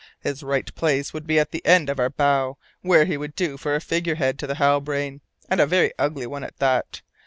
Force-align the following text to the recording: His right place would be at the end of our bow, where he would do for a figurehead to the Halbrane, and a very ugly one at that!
His 0.21 0.41
right 0.41 0.73
place 0.73 1.13
would 1.13 1.27
be 1.27 1.37
at 1.39 1.51
the 1.51 1.63
end 1.63 1.87
of 1.87 1.99
our 1.99 2.09
bow, 2.09 2.57
where 2.81 3.05
he 3.05 3.17
would 3.17 3.35
do 3.35 3.55
for 3.55 3.75
a 3.75 3.79
figurehead 3.79 4.39
to 4.39 4.47
the 4.47 4.55
Halbrane, 4.55 5.21
and 5.47 5.61
a 5.61 5.67
very 5.67 5.93
ugly 5.99 6.25
one 6.25 6.43
at 6.43 6.57
that! 6.57 7.03